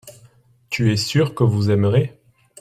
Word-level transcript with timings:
tu 0.71 0.91
es 0.91 0.97
sûr 0.97 1.35
que 1.35 1.43
vous 1.43 1.69
aimerez. 1.69 2.19